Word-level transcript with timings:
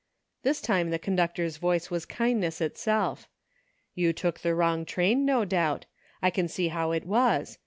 This 0.41 0.61
time 0.61 0.89
the 0.89 0.97
con 0.97 1.15
ductor's 1.15 1.57
voice 1.57 1.91
was 1.91 2.07
kindness 2.07 2.59
itself." 2.59 3.29
You 3.93 4.13
took 4.13 4.39
the 4.39 4.55
wrong 4.55 4.83
train, 4.83 5.25
no 5.25 5.45
doubt. 5.45 5.85
I 6.23 6.31
can 6.31 6.47
see 6.47 6.69
how 6.69 6.91
it 6.91 7.05
was. 7.05 7.59